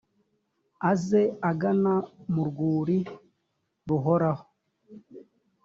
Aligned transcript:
aze 0.91 1.21
agana 1.49 1.93
mu 2.33 2.43
rwuri 2.49 2.97
ruhoraho 3.87 4.43